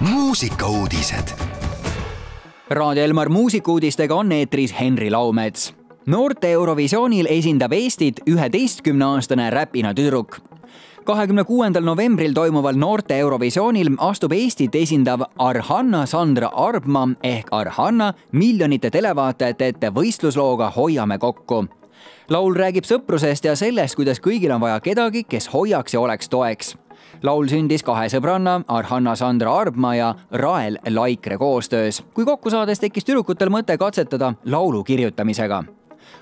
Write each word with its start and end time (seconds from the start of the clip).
muusikauudised. 0.00 1.28
Raadio 2.70 3.04
Elmar 3.04 3.28
muusikuudistega 3.28 4.14
on 4.14 4.32
eetris 4.32 4.74
Henri 4.80 5.10
Laumets. 5.10 5.74
noorte 6.06 6.50
Eurovisioonil 6.50 7.26
esindab 7.30 7.72
Eestit 7.72 8.20
üheteistkümneaastane 8.26 9.50
räpina 9.50 9.94
tüdruk. 9.94 10.38
kahekümne 11.04 11.44
kuuendal 11.44 11.82
novembril 11.82 12.32
toimuval 12.32 12.76
noorte 12.76 13.18
Eurovisioonil 13.18 13.90
astub 13.98 14.32
Eestit 14.32 14.74
esindav 14.74 15.20
Arhanna 15.38 16.06
Sandra 16.06 16.50
Arbma 16.54 17.08
ehk 17.22 17.46
Arhanna 17.50 18.12
miljonite 18.32 18.90
televaatajate 18.90 19.66
ette 19.66 19.88
võistluslooga 19.90 20.72
Hoiame 20.76 21.18
kokku 21.18 21.64
laul 22.28 22.54
räägib 22.54 22.84
sõprusest 22.84 23.44
ja 23.44 23.56
sellest, 23.56 23.94
kuidas 23.94 24.20
kõigil 24.20 24.52
on 24.54 24.60
vaja 24.60 24.80
kedagi, 24.80 25.24
kes 25.24 25.52
hoiaks 25.52 25.94
ja 25.94 26.00
oleks 26.00 26.28
toeks 26.28 26.76
laul 27.22 27.48
sündis 27.48 27.82
kahe 27.82 28.08
sõbranna, 28.12 28.62
Arhanna 28.68 29.14
Sandra 29.16 29.52
Arbma 29.60 29.94
ja 29.96 30.14
Rael 30.30 30.78
Laikre 30.90 31.38
koostöös. 31.38 32.02
kui 32.14 32.24
kokku 32.24 32.50
saades 32.50 32.80
tekkis 32.80 33.04
tüdrukutel 33.04 33.50
mõte 33.50 33.78
katsetada 33.78 34.34
laulu 34.44 34.84
kirjutamisega. 34.84 35.64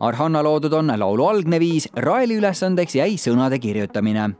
Arhanna 0.00 0.42
loodud 0.42 0.72
on 0.72 0.92
laulu 0.96 1.26
algne 1.26 1.60
viis, 1.60 1.88
Raeli 1.96 2.36
ülesandeks 2.36 2.94
jäi 2.94 3.16
sõnade 3.16 3.58
kirjutamine 3.58 4.30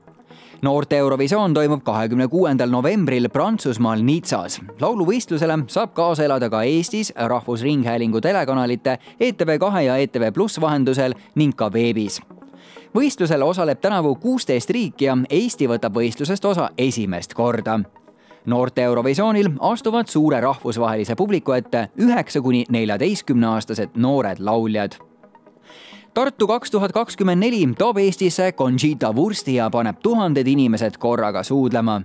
noorte 0.62 0.96
Eurovisioon 0.96 1.54
toimub 1.54 1.82
kahekümne 1.84 2.28
kuuendal 2.28 2.70
novembril 2.70 3.28
Prantsusmaal 3.28 4.02
Nizzas. 4.02 4.60
lauluvõistlusele 4.80 5.58
saab 5.66 5.94
kaasa 5.94 6.24
elada 6.24 6.50
ka 6.50 6.62
Eestis 6.62 7.12
Rahvusringhäälingu 7.16 8.20
telekanalite 8.20 8.98
ETV2 9.20 9.80
ja 9.80 9.96
ETV 9.96 10.32
Pluss 10.32 10.60
vahendusel 10.60 11.14
ning 11.34 11.56
ka 11.56 11.72
veebis 11.72 12.20
võistlusel 12.96 13.42
osaleb 13.42 13.80
tänavu 13.80 14.14
kuusteist 14.14 14.70
riiki 14.70 15.04
ja 15.04 15.16
Eesti 15.30 15.68
võtab 15.68 15.96
võistlusest 15.96 16.44
osa 16.44 16.70
esimest 16.78 17.34
korda 17.34 17.80
noorte 18.46 18.82
Eurovisioonil 18.82 19.50
astuvad 19.60 20.06
suure 20.06 20.40
rahvusvahelise 20.40 21.16
publiku 21.16 21.52
ette 21.52 21.88
üheksa 22.00 22.40
kuni 22.40 22.64
neljateistkümneaastased 22.70 23.96
noored 23.96 24.38
lauljad. 24.38 24.96
Tartu 26.14 26.46
kaks 26.46 26.70
tuhat 26.70 26.92
kakskümmend 26.92 27.40
neli 27.40 27.68
toob 27.78 27.98
Eestisse 27.98 28.52
Conchita 28.52 29.12
Wursti 29.14 29.54
ja 29.54 29.70
paneb 29.70 30.00
tuhanded 30.02 30.46
inimesed 30.46 30.98
korraga 30.98 31.42
suudlema. 31.42 32.00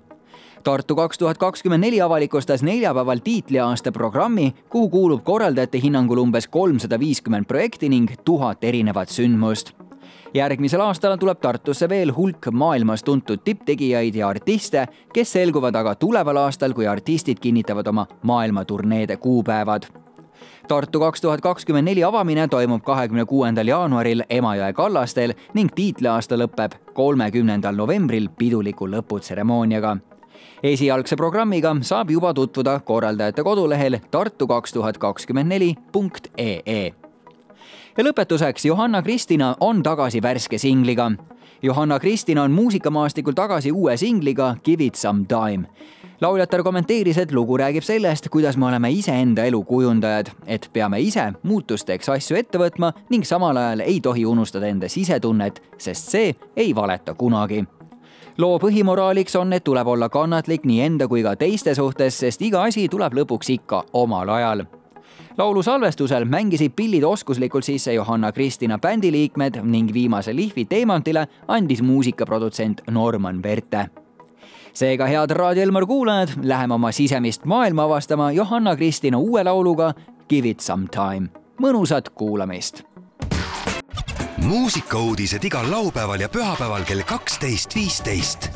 Tartu 0.63 0.95
kaks 0.95 1.17
tuhat 1.17 1.37
kakskümmend 1.37 1.81
neli 1.81 2.01
avalikustas 2.01 2.63
neljapäeval 2.63 3.21
tiitliaasta 3.23 3.91
programmi, 3.91 4.53
kuhu 4.69 4.89
kuulub 4.89 5.23
korraldajate 5.23 5.81
hinnangul 5.81 6.17
umbes 6.17 6.47
kolmsada 6.47 6.99
viiskümmend 6.99 7.45
projekti 7.45 7.89
ning 7.89 8.11
tuhat 8.25 8.63
erinevat 8.63 9.09
sündmust 9.09 9.73
järgmisel 10.35 10.81
aastal 10.81 11.17
tuleb 11.17 11.39
Tartusse 11.41 11.89
veel 11.89 12.11
hulk 12.15 12.49
maailmas 12.51 13.03
tuntud 13.03 13.43
tipptegijaid 13.43 14.15
ja 14.15 14.27
artiste, 14.27 14.87
kes 15.13 15.31
selguvad 15.31 15.75
aga 15.75 15.95
tuleval 15.95 16.43
aastal, 16.45 16.73
kui 16.73 16.87
artistid 16.87 17.39
kinnitavad 17.39 17.87
oma 17.87 18.07
maailmaturneede 18.23 19.17
kuupäevad 19.17 19.87
Tartu 20.67 20.99
kaks 20.99 21.21
tuhat 21.21 21.41
kakskümmend 21.41 21.85
neli 21.85 22.03
avamine 22.03 22.47
toimub 22.47 22.81
kahekümne 22.83 23.25
kuuendal 23.25 23.67
jaanuaril 23.69 24.23
Emajõe 24.29 24.73
kallastel 24.73 25.35
ning 25.53 25.69
tiitliaasta 25.75 26.39
lõpeb 26.41 26.79
kolmekümnendal 26.97 27.75
novembril 27.75 28.29
piduliku 28.37 28.89
lõputseremooniaga. 28.89 29.97
esialgse 30.63 31.15
programmiga 31.15 31.75
saab 31.81 32.09
juba 32.09 32.33
tutvuda 32.33 32.79
korraldajate 32.79 33.43
kodulehel 33.43 33.99
tartu 34.11 34.47
kaks 34.47 34.73
tuhat 34.73 34.97
kakskümmend 34.97 35.49
neli 35.49 35.75
punkt 35.91 36.27
ee 36.37 37.04
ja 37.97 38.03
lõpetuseks, 38.03 38.65
Johanna 38.65 39.01
Kristina 39.01 39.55
on 39.59 39.83
tagasi 39.83 40.21
värske 40.21 40.57
singliga. 40.57 41.11
Johanna 41.61 41.99
Kristina 41.99 42.43
on 42.43 42.51
muusikamaastikul 42.51 43.33
tagasi 43.33 43.71
uue 43.71 43.97
singliga 43.97 44.55
Give 44.63 44.85
it 44.85 44.95
some 44.95 45.25
time. 45.25 45.67
Lauljatar 46.21 46.63
kommenteeris, 46.63 47.17
et 47.17 47.31
lugu 47.31 47.57
räägib 47.57 47.83
sellest, 47.83 48.29
kuidas 48.29 48.57
me 48.57 48.65
oleme 48.65 48.91
iseenda 48.91 49.43
elu 49.43 49.63
kujundajad, 49.63 50.29
et 50.47 50.69
peame 50.73 50.99
ise 50.99 51.33
muutusteks 51.43 52.09
asju 52.09 52.37
ette 52.39 52.57
võtma 52.57 52.93
ning 53.09 53.27
samal 53.27 53.57
ajal 53.57 53.83
ei 53.83 53.99
tohi 54.01 54.25
unustada 54.25 54.67
enda 54.67 54.89
sisetunnet, 54.89 55.59
sest 55.77 56.15
see 56.15 56.31
ei 56.55 56.75
valeta 56.75 57.13
kunagi. 57.13 57.65
Loo 58.37 58.59
põhimoraaliks 58.59 59.35
on, 59.39 59.53
et 59.53 59.63
tuleb 59.63 59.87
olla 59.87 60.09
kannatlik 60.09 60.63
nii 60.63 60.81
enda 60.87 61.07
kui 61.07 61.23
ka 61.23 61.35
teiste 61.35 61.75
suhtes, 61.75 62.19
sest 62.19 62.41
iga 62.41 62.63
asi 62.63 62.87
tuleb 62.89 63.13
lõpuks 63.13 63.51
ikka 63.59 63.83
omal 63.93 64.31
ajal 64.39 64.65
laulu 65.37 65.63
salvestusel 65.63 66.25
mängisid 66.25 66.71
pillid 66.75 67.03
oskuslikult 67.03 67.63
sisse 67.63 67.93
Johanna-Kristina 67.93 68.79
bändi 68.79 69.11
liikmed 69.11 69.61
ning 69.63 69.93
viimase 69.93 70.35
lihvi 70.35 70.65
Teemantile 70.65 71.27
andis 71.47 71.81
muusikaprodutsent 71.81 72.81
Norman 72.91 73.43
Verte 73.43 73.89
seega, 74.75 75.05
head 75.07 75.31
Raadio 75.31 75.63
Elmar 75.63 75.85
kuulajad, 75.85 76.29
läheme 76.43 76.73
oma 76.73 76.91
sisemist 76.91 77.45
maailma 77.45 77.83
avastama 77.83 78.31
Johanna-Kristina 78.31 79.17
uue 79.17 79.43
lauluga 79.43 79.93
Give 80.29 80.49
it 80.49 80.59
some 80.59 80.87
time. 80.87 81.29
mõnusat 81.61 82.09
kuulamist. 82.09 82.83
muusikauudised 84.45 85.43
igal 85.43 85.71
laupäeval 85.71 86.19
ja 86.19 86.29
pühapäeval 86.29 86.83
kell 86.83 87.01
kaksteist, 87.05 87.75
viisteist 87.75 88.49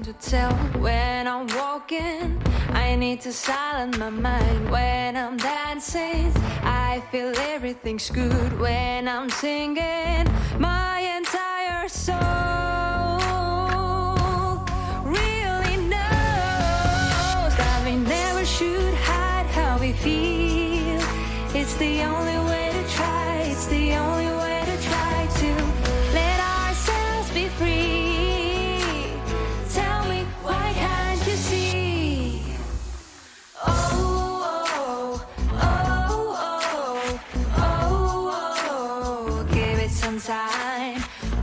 to 0.00 0.12
tell 0.14 0.52
when 0.80 1.28
I'm 1.28 1.46
walking. 1.48 2.40
I 2.70 2.96
need 2.96 3.20
to 3.22 3.32
silence 3.32 3.98
my 3.98 4.08
mind 4.08 4.70
when 4.70 5.16
I'm 5.16 5.36
dancing. 5.36 6.32
I 6.62 7.02
feel 7.10 7.36
everything's 7.36 8.08
good 8.08 8.58
when 8.58 9.06
I'm 9.06 9.28
singing. 9.28 10.21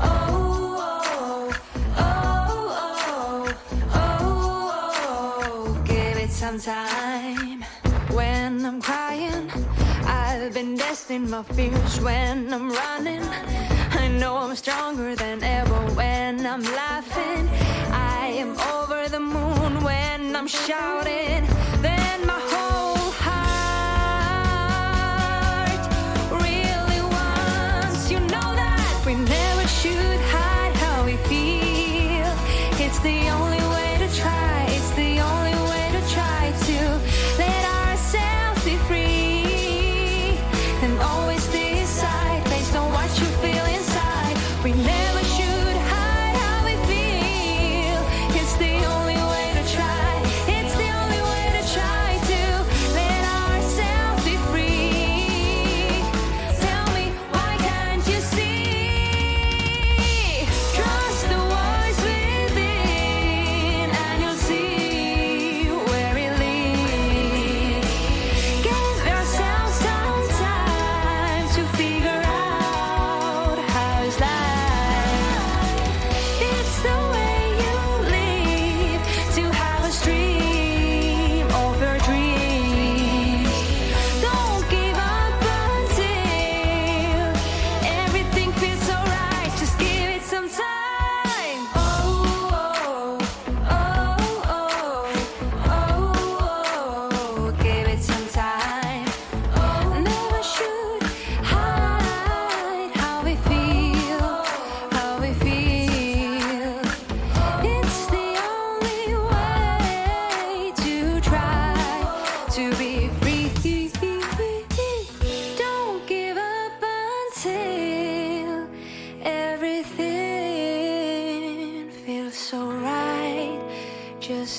Oh, 0.01 0.75
oh, 1.15 1.53
oh, 1.97 2.69
time 6.57 7.63
when 8.11 8.65
I'm 8.65 8.81
crying. 8.81 9.49
I've 10.05 10.53
been 10.53 10.77
testing 10.77 11.29
my 11.29 11.43
fears 11.43 12.01
when 12.01 12.53
I'm 12.53 12.69
running. 12.69 13.23
I 13.91 14.09
know 14.19 14.35
I'm 14.35 14.55
stronger 14.57 15.15
than 15.15 15.41
ever 15.41 15.79
when 15.95 16.45
I'm 16.45 16.63
laughing. 16.63 17.47
I 17.93 18.33
am 18.43 18.59
over 18.75 19.07
the 19.07 19.21
moon 19.21 19.81
when 19.85 20.35
I'm 20.35 20.47
shouting. 20.47 21.48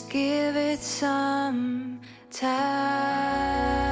Give 0.08 0.56
it 0.56 0.80
some 0.80 2.00
time. 2.30 3.89